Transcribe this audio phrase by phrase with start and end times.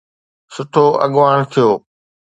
[0.53, 1.69] سٺو اڳواڻ ٿيو.